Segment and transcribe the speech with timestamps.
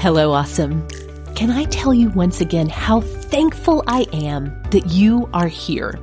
[0.00, 0.88] Hello, awesome.
[1.34, 6.00] Can I tell you once again how thankful I am that you are here?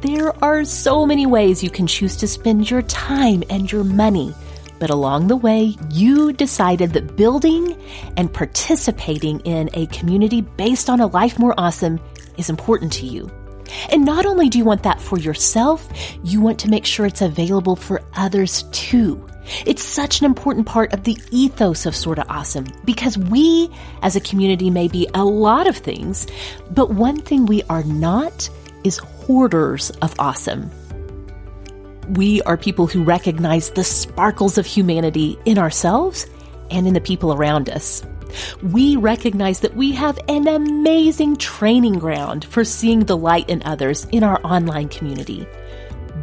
[0.00, 4.32] There are so many ways you can choose to spend your time and your money,
[4.78, 7.76] but along the way, you decided that building
[8.16, 11.98] and participating in a community based on a life more awesome
[12.38, 13.28] is important to you.
[13.90, 15.88] And not only do you want that for yourself,
[16.22, 19.26] you want to make sure it's available for others too.
[19.64, 23.70] It's such an important part of the ethos of Sorta Awesome because we
[24.02, 26.26] as a community may be a lot of things,
[26.70, 28.48] but one thing we are not
[28.84, 30.70] is hoarders of awesome.
[32.10, 36.26] We are people who recognize the sparkles of humanity in ourselves
[36.70, 38.04] and in the people around us.
[38.62, 44.06] We recognize that we have an amazing training ground for seeing the light in others
[44.12, 45.46] in our online community.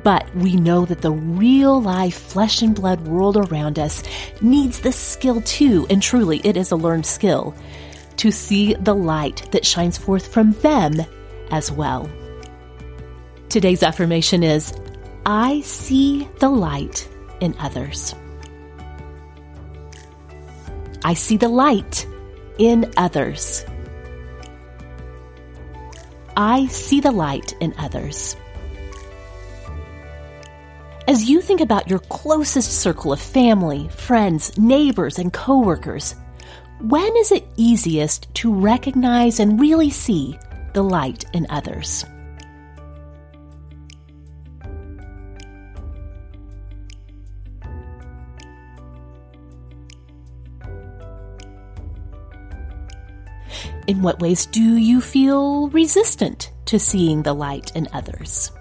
[0.03, 4.03] But we know that the real life flesh and blood world around us
[4.41, 7.55] needs this skill too, and truly it is a learned skill,
[8.17, 10.93] to see the light that shines forth from them
[11.51, 12.09] as well.
[13.49, 14.73] Today's affirmation is
[15.25, 17.07] I see the light
[17.39, 18.13] in others.
[21.05, 22.07] I see the light
[22.57, 23.65] in others.
[26.35, 28.35] I see the light in others.
[31.05, 36.15] As you think about your closest circle of family, friends, neighbors, and coworkers,
[36.79, 40.39] when is it easiest to recognize and really see
[40.71, 42.05] the light in others?
[53.87, 58.53] In what ways do you feel resistant to seeing the light in others?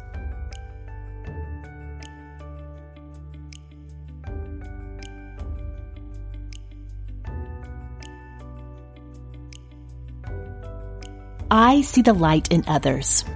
[11.53, 13.27] I see the light in others.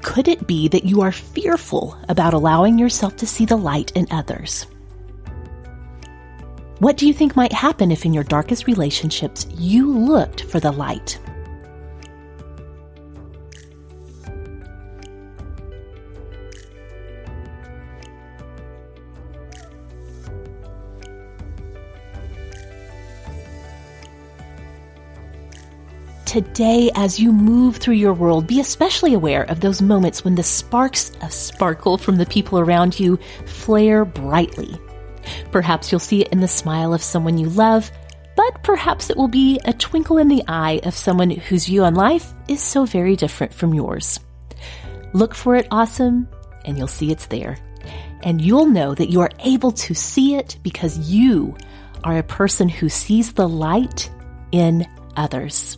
[0.00, 4.06] Could it be that you are fearful about allowing yourself to see the light in
[4.10, 4.66] others?
[6.78, 10.72] What do you think might happen if in your darkest relationships you looked for the
[10.72, 11.18] light?
[26.32, 30.42] Today, as you move through your world, be especially aware of those moments when the
[30.42, 34.74] sparks of sparkle from the people around you flare brightly.
[35.50, 37.90] Perhaps you'll see it in the smile of someone you love,
[38.34, 41.94] but perhaps it will be a twinkle in the eye of someone whose view on
[41.94, 44.18] life is so very different from yours.
[45.12, 46.26] Look for it awesome,
[46.64, 47.58] and you'll see it's there.
[48.22, 51.54] And you'll know that you are able to see it because you
[52.04, 54.10] are a person who sees the light
[54.50, 55.76] in others.